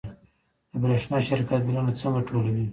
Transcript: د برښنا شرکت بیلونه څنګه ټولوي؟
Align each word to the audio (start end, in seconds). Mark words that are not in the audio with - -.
د 0.71 0.73
برښنا 0.81 1.17
شرکت 1.27 1.59
بیلونه 1.65 1.91
څنګه 2.01 2.19
ټولوي؟ 2.27 2.65